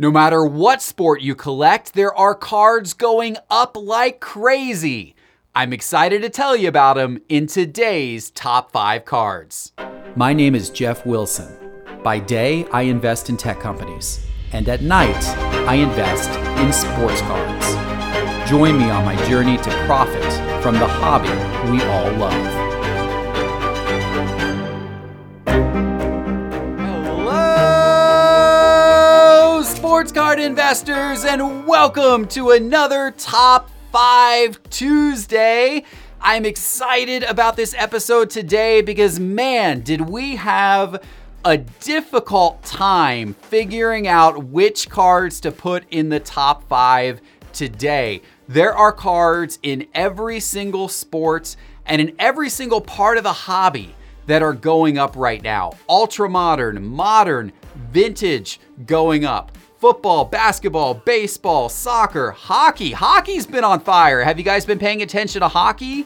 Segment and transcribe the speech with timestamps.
[0.00, 5.16] No matter what sport you collect, there are cards going up like crazy.
[5.56, 9.72] I'm excited to tell you about them in today's top five cards.
[10.14, 11.52] My name is Geoff Wilson.
[12.04, 15.28] By day, I invest in tech companies, and at night,
[15.66, 16.30] I invest
[16.60, 18.48] in sports cards.
[18.48, 21.26] Join me on my journey to profit from the hobby
[21.72, 22.57] we all love.
[29.98, 35.82] Sports card investors, and welcome to another Top 5 Tuesday.
[36.20, 41.02] I'm excited about this episode today because, man, did we have
[41.44, 47.20] a difficult time figuring out which cards to put in the top five
[47.52, 48.22] today.
[48.46, 51.56] There are cards in every single sport
[51.86, 55.72] and in every single part of the hobby that are going up right now.
[55.88, 57.52] Ultra modern, modern,
[57.90, 59.58] vintage going up.
[59.78, 62.90] Football, basketball, baseball, soccer, hockey.
[62.90, 64.24] Hockey's been on fire.
[64.24, 66.04] Have you guys been paying attention to hockey?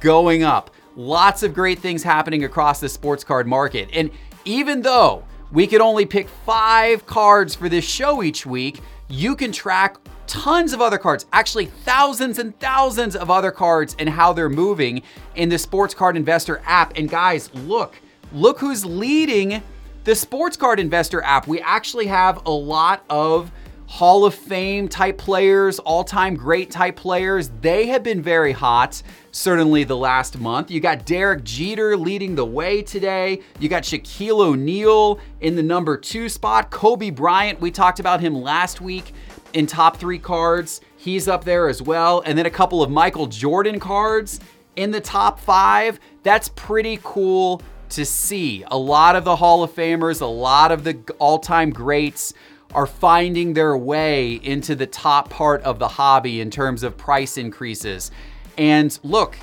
[0.00, 0.72] Going up.
[0.96, 3.88] Lots of great things happening across the sports card market.
[3.92, 4.10] And
[4.44, 5.22] even though
[5.52, 10.72] we could only pick five cards for this show each week, you can track tons
[10.72, 15.00] of other cards, actually thousands and thousands of other cards and how they're moving
[15.36, 16.92] in the Sports Card Investor app.
[16.96, 18.00] And guys, look,
[18.32, 19.62] look who's leading
[20.06, 21.48] the Sports Card Investor app.
[21.48, 23.50] We actually have a lot of
[23.86, 27.50] Hall of Fame type players, all time great type players.
[27.60, 30.70] They have been very hot, certainly the last month.
[30.70, 33.40] You got Derek Jeter leading the way today.
[33.58, 36.70] You got Shaquille O'Neal in the number two spot.
[36.70, 39.12] Kobe Bryant, we talked about him last week
[39.54, 40.80] in top three cards.
[40.96, 42.22] He's up there as well.
[42.24, 44.38] And then a couple of Michael Jordan cards
[44.76, 45.98] in the top five.
[46.22, 48.64] That's pretty cool to see.
[48.68, 52.32] A lot of the Hall of Famers, a lot of the all time greats
[52.74, 57.38] are finding their way into the top part of the hobby in terms of price
[57.38, 58.10] increases.
[58.58, 59.36] And look,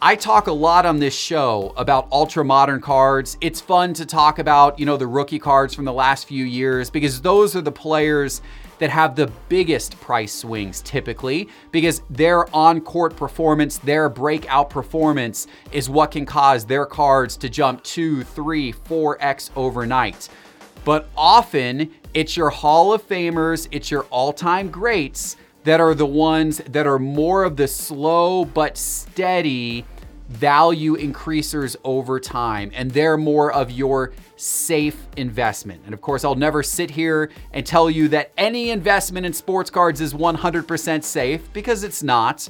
[0.00, 3.38] I talk a lot on this show about ultra modern cards.
[3.40, 6.90] It's fun to talk about, you know, the rookie cards from the last few years
[6.90, 8.42] because those are the players
[8.84, 15.46] that have the biggest price swings typically because their on court performance, their breakout performance
[15.72, 20.28] is what can cause their cards to jump two, three, four X overnight.
[20.84, 26.04] But often it's your Hall of Famers, it's your all time greats that are the
[26.04, 29.86] ones that are more of the slow but steady
[30.28, 35.82] value increasers over time, and they're more of your safe investment.
[35.84, 39.70] And of course, I'll never sit here and tell you that any investment in sports
[39.70, 42.48] cards is 100% safe because it's not.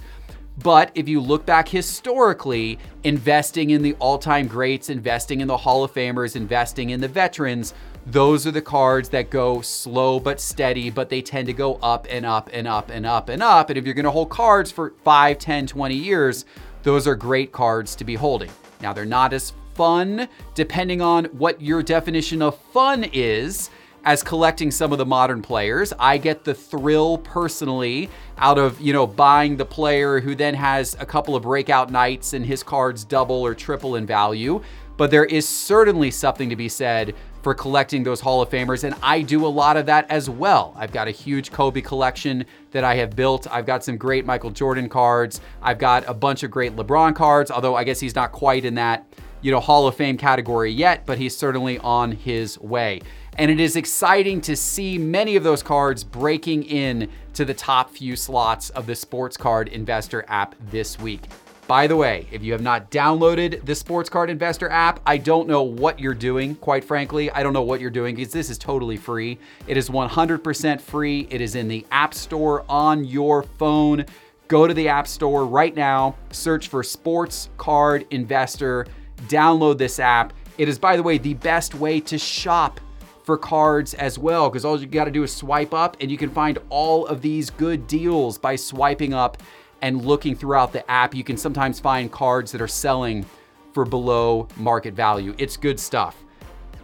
[0.62, 5.56] But if you look back historically, investing in the all time greats, investing in the
[5.56, 7.74] Hall of Famers, investing in the veterans,
[8.06, 12.06] those are the cards that go slow but steady, but they tend to go up
[12.08, 13.70] and up and up and up and up.
[13.70, 16.44] And if you're going to hold cards for 5, 10, 20 years,
[16.82, 18.50] those are great cards to be holding.
[18.80, 23.70] Now, they're not as fun, depending on what your definition of fun is.
[24.06, 28.92] As collecting some of the modern players, I get the thrill personally out of, you
[28.92, 33.02] know, buying the player who then has a couple of breakout nights and his cards
[33.02, 34.62] double or triple in value.
[34.98, 38.94] But there is certainly something to be said for collecting those Hall of Famers, and
[39.02, 40.74] I do a lot of that as well.
[40.76, 43.46] I've got a huge Kobe collection that I have built.
[43.50, 45.40] I've got some great Michael Jordan cards.
[45.62, 48.74] I've got a bunch of great LeBron cards, although I guess he's not quite in
[48.76, 49.06] that
[49.44, 53.03] you know, Hall of Fame category yet, but he's certainly on his way.
[53.37, 57.91] And it is exciting to see many of those cards breaking in to the top
[57.91, 61.21] few slots of the Sports Card Investor app this week.
[61.66, 65.47] By the way, if you have not downloaded the Sports Card Investor app, I don't
[65.47, 67.31] know what you're doing, quite frankly.
[67.31, 69.38] I don't know what you're doing because this is totally free.
[69.66, 71.28] It is 100% free.
[71.28, 74.06] It is in the App Store on your phone.
[74.49, 78.87] Go to the App Store right now, search for Sports Card Investor
[79.28, 80.32] download this app.
[80.58, 82.80] It is, by the way, the best way to shop
[83.25, 86.19] for cards as well, because all you got to do is swipe up and you
[86.19, 89.43] can find all of these good deals by swiping up
[89.82, 91.14] and looking throughout the app.
[91.14, 93.25] You can sometimes find cards that are selling
[93.72, 95.34] for below market value.
[95.38, 96.16] It's good stuff.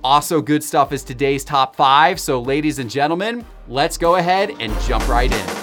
[0.03, 2.19] Also, good stuff is today's top five.
[2.19, 5.60] So, ladies and gentlemen, let's go ahead and jump right in.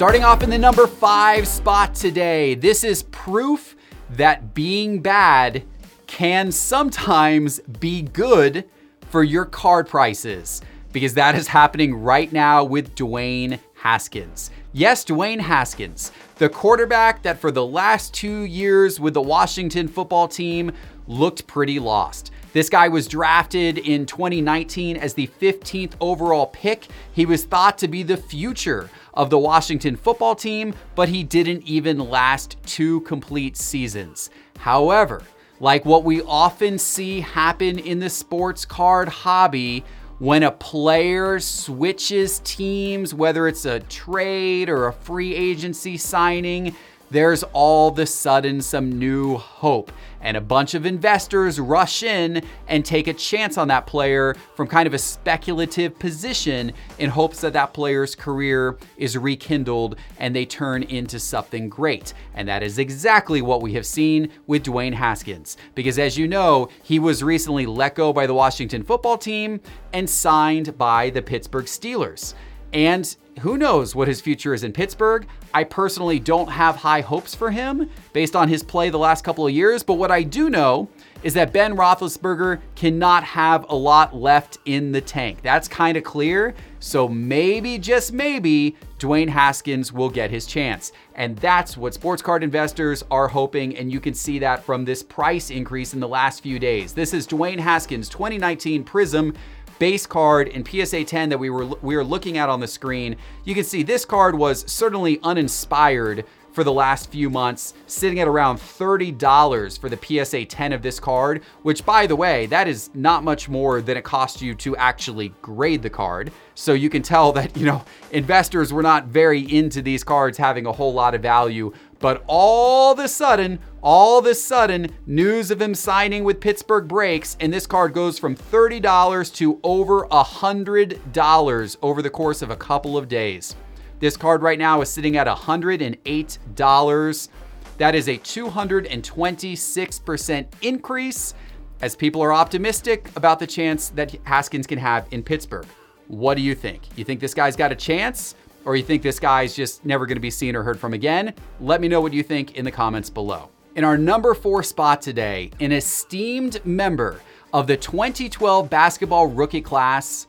[0.00, 3.76] Starting off in the number five spot today, this is proof
[4.08, 5.62] that being bad
[6.06, 8.64] can sometimes be good
[9.10, 14.50] for your card prices because that is happening right now with Dwayne Haskins.
[14.72, 20.28] Yes, Dwayne Haskins, the quarterback that for the last two years with the Washington football
[20.28, 20.72] team
[21.08, 22.30] looked pretty lost.
[22.54, 26.86] This guy was drafted in 2019 as the 15th overall pick.
[27.12, 31.62] He was thought to be the future of the Washington football team, but he didn't
[31.62, 34.30] even last two complete seasons.
[34.58, 35.22] However,
[35.60, 39.84] like what we often see happen in the sports card hobby,
[40.18, 46.76] when a player switches teams, whether it's a trade or a free agency signing,
[47.10, 49.92] there's all of a sudden some new hope.
[50.22, 54.66] And a bunch of investors rush in and take a chance on that player from
[54.66, 60.44] kind of a speculative position in hopes that that player's career is rekindled and they
[60.44, 62.12] turn into something great.
[62.34, 65.56] And that is exactly what we have seen with Dwayne Haskins.
[65.74, 69.58] Because as you know, he was recently let go by the Washington football team
[69.94, 72.34] and signed by the Pittsburgh Steelers.
[72.74, 75.26] And who knows what his future is in Pittsburgh?
[75.54, 79.46] I personally don't have high hopes for him based on his play the last couple
[79.46, 80.88] of years, but what I do know
[81.22, 85.42] is that Ben Roethlisberger cannot have a lot left in the tank.
[85.42, 86.54] That's kind of clear.
[86.78, 90.92] So maybe, just maybe, Dwayne Haskins will get his chance.
[91.14, 93.76] And that's what sports card investors are hoping.
[93.76, 96.94] And you can see that from this price increase in the last few days.
[96.94, 99.34] This is Dwayne Haskins 2019 Prism
[99.80, 103.16] base card in PSA 10 that we were we were looking at on the screen,
[103.42, 108.26] you can see this card was certainly uninspired for the last few months, sitting at
[108.26, 112.90] around $30 for the PSA 10 of this card, which by the way, that is
[112.92, 116.32] not much more than it cost you to actually grade the card.
[116.56, 120.66] So you can tell that, you know, investors were not very into these cards having
[120.66, 125.50] a whole lot of value but all of a sudden, all of a sudden, news
[125.50, 131.76] of him signing with Pittsburgh breaks, and this card goes from $30 to over $100
[131.82, 133.54] over the course of a couple of days.
[134.00, 137.28] This card right now is sitting at $108.
[137.76, 141.34] That is a 226% increase
[141.82, 145.66] as people are optimistic about the chance that Haskins can have in Pittsburgh.
[146.08, 146.82] What do you think?
[146.96, 148.34] You think this guy's got a chance?
[148.64, 151.80] Or you think this guy's just never to be seen or heard from again, let
[151.80, 153.48] me know what you think in the comments below.
[153.76, 157.20] In our number four spot today, an esteemed member
[157.52, 160.26] of the 2012 basketball rookie class,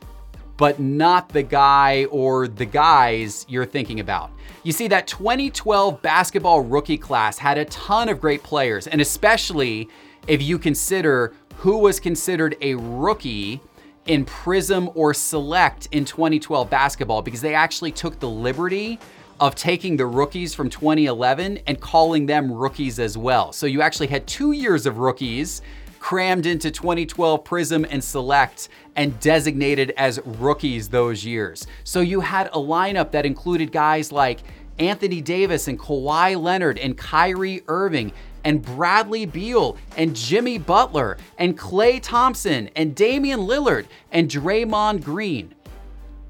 [0.57, 4.31] but not the guy or the guys you're thinking about.
[4.63, 9.89] You see, that 2012 basketball rookie class had a ton of great players, and especially
[10.28, 13.60] if you consider who was considered a rookie
[14.07, 19.00] in Prism or Select in 2012 basketball because they actually took the liberty
[19.39, 23.51] of taking the rookies from 2011 and calling them rookies as well.
[23.51, 25.62] So you actually had two years of rookies
[26.00, 31.65] crammed into 2012 Prism and Select and designated as rookies those years.
[31.83, 34.39] So you had a lineup that included guys like
[34.80, 38.12] Anthony Davis and Kawhi Leonard and Kyrie Irving
[38.44, 45.54] and Bradley Beal and Jimmy Butler and Klay Thompson and Damian Lillard and Draymond Green.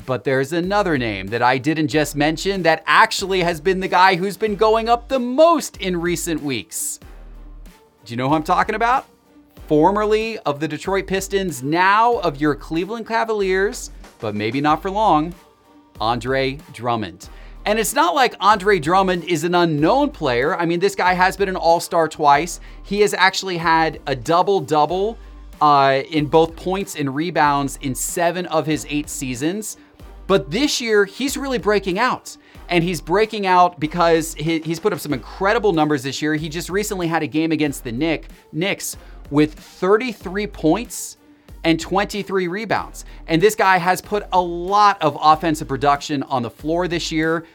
[0.06, 4.16] But there's another name that I didn't just mention that actually has been the guy
[4.16, 7.00] who's been going up the most in recent weeks.
[8.06, 9.06] Do you know who I'm talking about?
[9.68, 15.34] Formerly of the Detroit Pistons, now of your Cleveland Cavaliers, but maybe not for long,
[16.00, 17.30] Andre Drummond.
[17.66, 20.58] And it's not like Andre Drummond is an unknown player.
[20.58, 22.60] I mean, this guy has been an all star twice.
[22.84, 25.18] He has actually had a double double
[25.62, 29.78] uh, in both points and rebounds in seven of his eight seasons.
[30.26, 32.36] But this year, he's really breaking out.
[32.70, 36.36] And he's breaking out because he, he's put up some incredible numbers this year.
[36.36, 38.98] He just recently had a game against the Nick, Knicks
[39.30, 41.18] with 33 points
[41.64, 43.06] and 23 rebounds.
[43.28, 47.46] And this guy has put a lot of offensive production on the floor this year.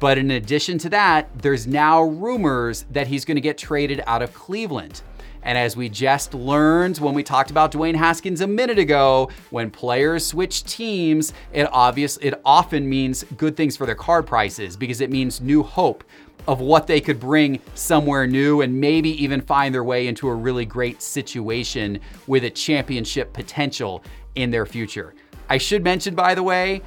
[0.00, 4.22] But in addition to that, there's now rumors that he's going to get traded out
[4.22, 5.02] of Cleveland.
[5.44, 9.70] And as we just learned when we talked about Dwayne Haskins a minute ago, when
[9.70, 15.02] players switch teams, it obvious it often means good things for their card prices because
[15.02, 16.02] it means new hope
[16.46, 20.34] of what they could bring somewhere new and maybe even find their way into a
[20.34, 24.02] really great situation with a championship potential
[24.34, 25.14] in their future.
[25.48, 26.82] I should mention, by the way,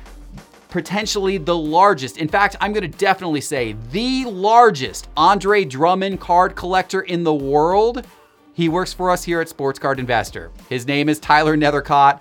[0.70, 7.02] potentially the largest, in fact, I'm gonna definitely say the largest Andre Drummond card collector
[7.02, 8.06] in the world.
[8.54, 10.52] He works for us here at Sports Card Investor.
[10.68, 12.20] His name is Tyler Nethercott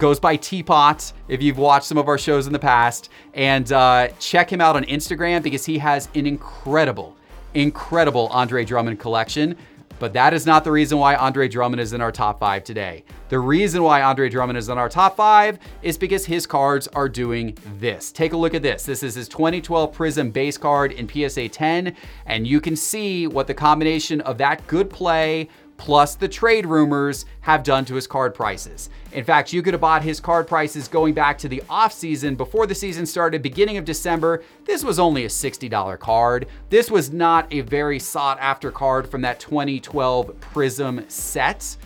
[0.00, 3.10] goes by Teapot if you've watched some of our shows in the past.
[3.34, 7.16] And uh, check him out on Instagram because he has an incredible,
[7.54, 9.56] incredible Andre Drummond collection.
[10.00, 13.04] But that is not the reason why Andre Drummond is in our top five today.
[13.28, 17.08] The reason why Andre Drummond is in our top five is because his cards are
[17.08, 18.10] doing this.
[18.10, 18.84] Take a look at this.
[18.84, 23.46] This is his 2012 Prism base card in PSA 10, and you can see what
[23.46, 25.50] the combination of that good play
[25.80, 28.90] plus the trade rumors have done to his card prices.
[29.12, 32.66] In fact, you could have bought his card prices going back to the offseason before
[32.66, 34.42] the season started, beginning of December.
[34.66, 36.48] This was only a $60 card.
[36.68, 41.78] This was not a very sought after card from that 2012 Prism set.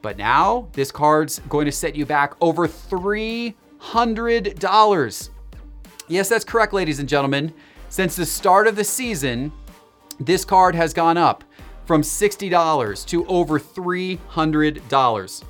[0.00, 5.28] But now this card's going to set you back over $300.
[6.08, 7.52] Yes, that's correct, ladies and gentlemen.
[7.90, 9.52] Since the start of the season,
[10.18, 11.44] this card has gone up
[11.84, 15.44] from $60 to over $300.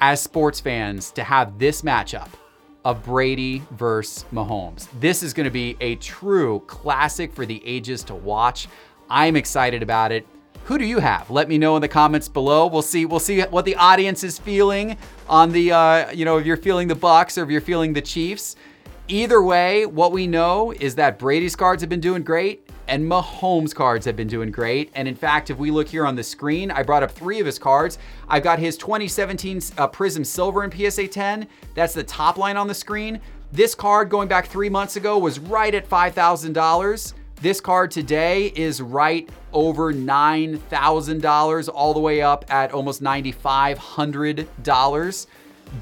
[0.00, 2.28] as sports fans to have this matchup
[2.84, 4.88] of Brady versus Mahomes?
[5.00, 8.68] This is going to be a true classic for the ages to watch.
[9.08, 10.26] I'm excited about it.
[10.64, 11.30] Who do you have?
[11.30, 12.66] Let me know in the comments below.
[12.66, 13.06] We'll see.
[13.06, 14.96] We'll see what the audience is feeling
[15.28, 15.70] on the.
[15.70, 18.56] Uh, you know, if you're feeling the Bucs or if you're feeling the Chiefs.
[19.08, 23.72] Either way, what we know is that Brady's cards have been doing great and Mahomes
[23.72, 24.90] cards have been doing great.
[24.96, 27.46] And in fact, if we look here on the screen, I brought up three of
[27.46, 27.98] his cards.
[28.28, 31.46] I've got his 2017 uh, Prism Silver in PSA 10.
[31.74, 33.20] That's the top line on the screen.
[33.52, 37.12] This card going back three months ago was right at $5,000.
[37.40, 45.26] This card today is right over $9,000, all the way up at almost $9,500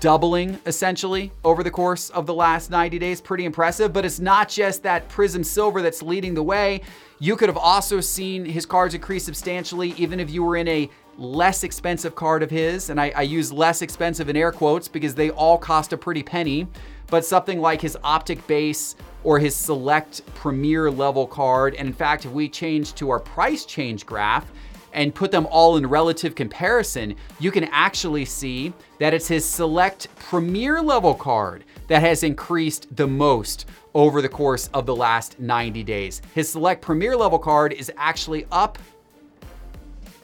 [0.01, 3.21] doubling essentially over the course of the last 90 days.
[3.21, 6.81] Pretty impressive, but it's not just that Prism Silver that's leading the way.
[7.19, 10.91] You could have also seen his cards increase substantially even if you were in a
[11.17, 12.91] less expensive card of his.
[12.91, 16.23] And I, I use less expensive in air quotes because they all cost a pretty
[16.23, 16.67] penny.
[17.09, 21.75] But something like his Optic Base or his Select Premier level card.
[21.75, 24.51] And in fact, if we change to our price change graph,
[24.95, 30.09] and put them all in relative comparison, you can actually see that it's his select
[30.17, 35.85] premier level card that has increased the most over the course of the last 90
[35.85, 36.23] days.
[36.35, 38.79] His select premier level card is actually up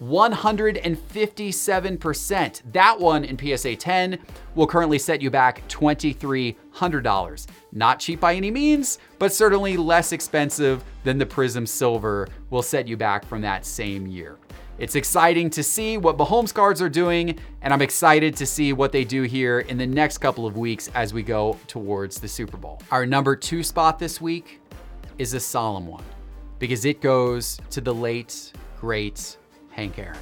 [0.03, 2.62] 157%.
[2.73, 4.19] That one in PSA 10
[4.55, 7.47] will currently set you back $2,300.
[7.73, 12.89] Not cheap by any means, but certainly less expensive than the Prism Silver will set
[12.89, 14.39] you back from that same year.
[14.81, 18.93] It's exciting to see what Mahomes cards are doing, and I'm excited to see what
[18.93, 22.57] they do here in the next couple of weeks as we go towards the Super
[22.57, 22.81] Bowl.
[22.91, 24.59] Our number two spot this week
[25.19, 26.03] is a solemn one
[26.59, 29.37] because it goes to the late, great
[29.69, 30.17] Hank Aaron.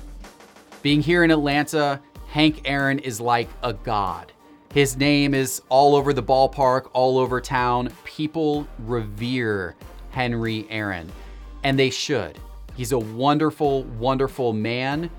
[0.83, 4.33] Being here in Atlanta, Hank Aaron is like a god.
[4.75, 7.91] His name is all over the ballpark, all over town.
[8.03, 9.77] People revere
[10.11, 11.12] Henry Aaron,
[11.62, 12.37] and they should.
[12.78, 15.11] He's a wonderful, wonderful man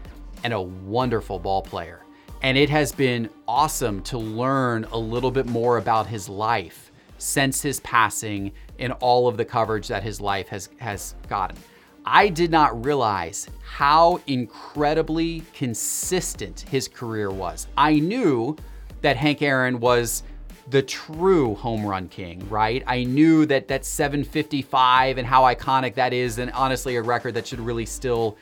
[0.46, 2.06] and a wonderful ball player.
[2.42, 7.62] And it has been awesome to learn a little bit more about his life since
[7.62, 11.58] his passing and all of the coverage that his life has, has gotten.
[12.06, 17.68] I did not realize how incredibly consistent his career was.
[17.78, 18.56] I knew
[19.02, 20.24] that Hank Aaron was
[20.70, 22.84] the true home run king, right?
[22.86, 27.48] I knew that that 755 and how iconic that is, and honestly, a record that
[27.48, 28.38] should really still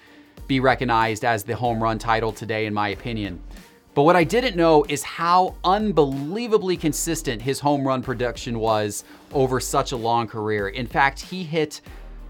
[0.47, 3.41] be recognized as the home run title today, in my opinion.
[3.93, 9.03] But what I didn't know is how unbelievably consistent his home run production was
[9.33, 10.67] over such a long career.
[10.67, 11.81] In fact, he hit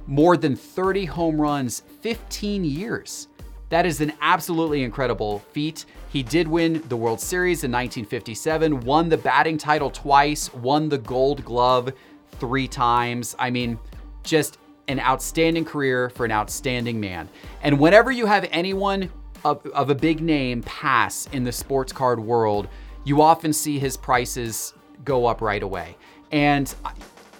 [0.05, 3.27] more than 30 home runs 15 years.
[3.69, 5.85] That is an absolutely incredible feat.
[6.09, 10.97] He did win the World Series in 1957, won the batting title twice, won the
[10.97, 11.91] gold glove
[12.39, 13.35] three times.
[13.37, 13.77] I mean,
[14.23, 17.27] just an outstanding career for an outstanding man.
[17.61, 19.09] And whenever you have anyone
[19.43, 22.67] of, of, a big name pass in the sports card world,
[23.03, 24.73] you often see his prices
[25.03, 25.97] go up right away.
[26.31, 26.73] And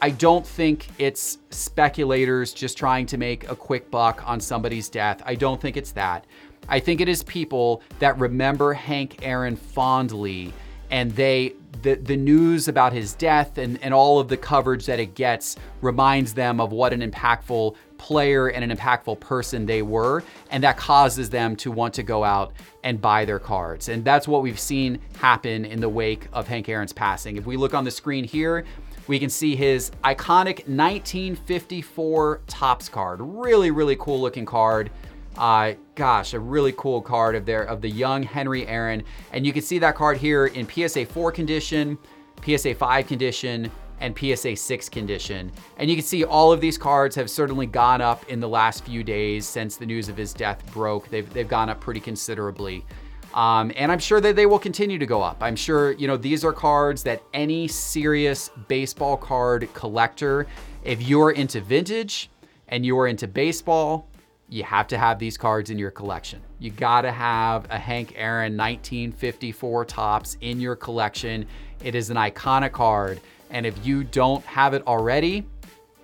[0.01, 5.21] I don't think it's speculators just trying to make a quick buck on somebody's death.
[5.25, 6.25] I don't think it's that.
[6.67, 10.53] I think it is people that remember Hank Aaron fondly
[10.89, 14.99] and they the, the news about his death and, and all of the coverage that
[14.99, 20.23] it gets reminds them of what an impactful player and an impactful person they were.
[20.49, 23.89] And that causes them to want to go out and buy their cards.
[23.89, 27.37] And that's what we've seen happen in the wake of Hank Aaron's passing.
[27.37, 28.65] If we look on the screen here,
[29.07, 33.19] we can see his iconic 1954 Topps card.
[33.21, 34.91] Really, really cool looking card.
[35.37, 39.03] Uh, gosh, a really cool card of there of the young Henry Aaron.
[39.31, 41.97] And you can see that card here in PSA 4 condition,
[42.43, 45.51] PSA 5 condition, and PSA 6 condition.
[45.77, 48.83] And you can see all of these cards have certainly gone up in the last
[48.83, 51.09] few days since the news of his death broke.
[51.09, 52.85] They've, they've gone up pretty considerably.
[53.33, 55.37] Um, and I'm sure that they will continue to go up.
[55.41, 60.47] I'm sure, you know, these are cards that any serious baseball card collector,
[60.83, 62.29] if you're into vintage
[62.69, 64.07] and you're into baseball,
[64.49, 66.41] you have to have these cards in your collection.
[66.59, 71.45] You got to have a Hank Aaron 1954 Topps in your collection.
[71.83, 73.19] It is an iconic card.
[73.49, 75.45] And if you don't have it already,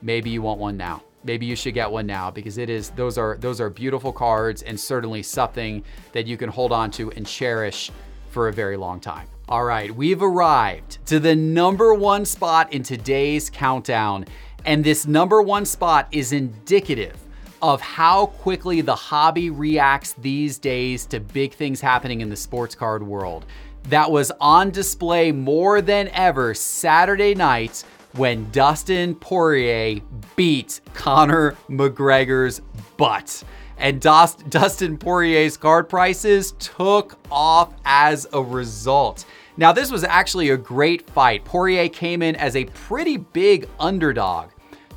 [0.01, 1.03] maybe you want one now.
[1.23, 4.61] Maybe you should get one now because it is those are those are beautiful cards
[4.61, 7.91] and certainly something that you can hold on to and cherish
[8.29, 9.27] for a very long time.
[9.47, 14.25] All right, we've arrived to the number 1 spot in today's countdown
[14.65, 17.22] and this number 1 spot is indicative
[17.63, 22.75] of how quickly the hobby reacts these days to big things happening in the sports
[22.75, 23.45] card world.
[23.83, 30.01] That was on display more than ever Saturday night when Dustin Poirier
[30.35, 32.61] beat Conor McGregor's
[32.97, 33.43] butt.
[33.77, 39.25] And Dustin Poirier's card prices took off as a result.
[39.55, 41.45] Now, this was actually a great fight.
[41.45, 44.49] Poirier came in as a pretty big underdog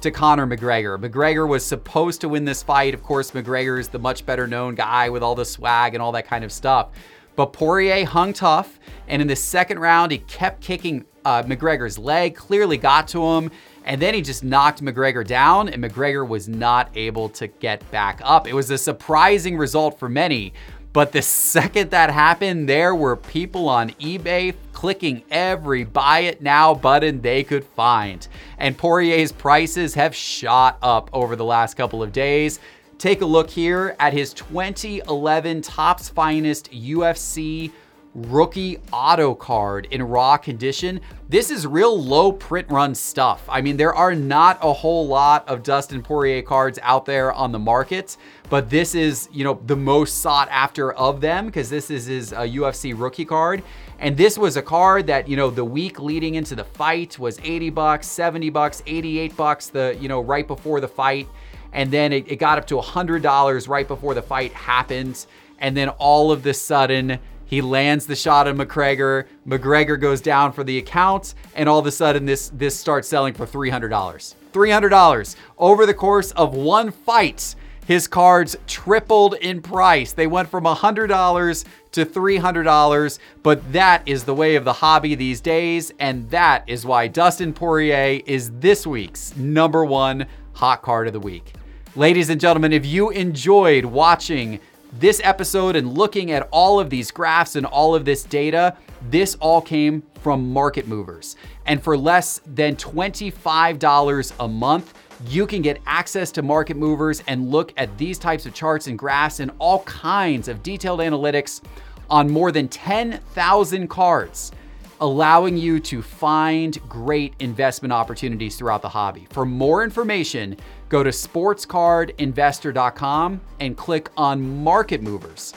[0.06, 0.98] to Conor McGregor.
[0.98, 2.94] McGregor was supposed to win this fight.
[2.94, 6.12] Of course, McGregor is the much better known guy with all the swag and all
[6.12, 6.90] that kind of stuff.
[7.34, 12.34] But Poirier hung tough, and in the second round, he kept kicking uh, McGregor's leg,
[12.34, 13.50] clearly got to him,
[13.84, 18.20] and then he just knocked McGregor down, and McGregor was not able to get back
[18.24, 18.46] up.
[18.46, 20.54] It was a surprising result for many,
[20.96, 26.72] but the second that happened, there were people on eBay clicking every buy it now
[26.72, 28.26] button they could find.
[28.56, 32.61] And Poirier's prices have shot up over the last couple of days.
[32.96, 37.72] Take a look here at his 2011 Topps Finest UFC
[38.16, 41.00] rookie auto card in raw condition.
[41.29, 43.44] This is real low print run stuff.
[43.46, 47.52] I mean, there are not a whole lot of Dustin Poirier cards out there on
[47.52, 48.16] the market,
[48.48, 52.33] but this is, you know, the most sought after of them because this is his
[52.33, 53.62] uh, UFC rookie card.
[53.98, 57.38] And this was a card that, you know, the week leading into the fight was
[57.42, 61.29] 80 bucks, 70 bucks, 88 bucks, the, you know, right before the fight.
[61.72, 65.26] And then it, it got up to $100 right before the fight happened.
[65.59, 69.26] And then all of the sudden, he lands the shot on McGregor.
[69.46, 73.35] McGregor goes down for the account, and all of a sudden, this this starts selling
[73.35, 74.35] for three hundred dollars.
[74.52, 77.54] Three hundred dollars over the course of one fight.
[77.87, 80.12] His cards tripled in price.
[80.12, 85.40] They went from $100 to $300, but that is the way of the hobby these
[85.40, 91.12] days, and that is why Dustin Poirier is this week's number one hot card of
[91.12, 91.52] the week.
[91.94, 94.59] Ladies and gentlemen, if you enjoyed watching
[94.98, 98.76] this episode and looking at all of these graphs and all of this data,
[99.11, 101.37] this all came from Market Movers.
[101.66, 104.94] And for less than $25 a month,
[105.28, 108.98] you can get access to Market Movers and look at these types of charts and
[108.98, 111.62] graphs and all kinds of detailed analytics
[112.09, 114.52] on more than 10,000 cards,
[115.00, 119.26] allowing you to find great investment opportunities throughout the hobby.
[119.30, 120.56] For more information,
[120.88, 125.52] Go to sportscardinvestor.com and click on Market Movers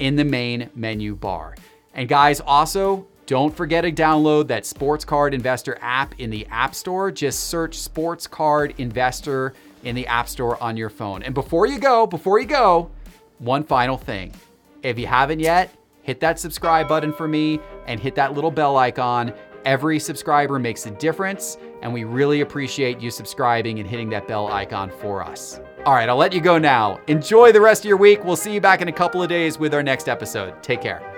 [0.00, 1.54] in the main menu bar.
[1.94, 6.74] And guys, also, don't forget to download that Sports Card Investor app in the App
[6.74, 7.12] Store.
[7.12, 11.22] Just search Sports Card Investor in the App Store on your phone.
[11.22, 12.90] And before you go, before you go,
[13.38, 14.34] one final thing.
[14.82, 15.72] If you haven't yet,
[16.02, 19.32] hit that subscribe button for me and hit that little bell icon.
[19.64, 24.48] Every subscriber makes a difference and we really appreciate you subscribing and hitting that bell
[24.48, 25.60] icon for us.
[25.84, 27.00] All right, I'll let you go now.
[27.08, 28.24] Enjoy the rest of your week.
[28.24, 30.62] We'll see you back in a couple of days with our next episode.
[30.62, 31.11] Take care.